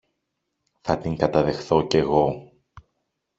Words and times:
θα 0.81 0.97
την 0.97 1.15
καταδεχθώ 1.15 1.87
κι 1.87 1.97
εγώ. 1.97 2.51